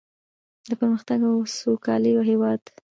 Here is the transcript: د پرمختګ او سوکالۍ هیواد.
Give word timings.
د 0.69 0.71
پرمختګ 0.79 1.19
او 1.29 1.35
سوکالۍ 1.57 2.13
هیواد. 2.29 2.61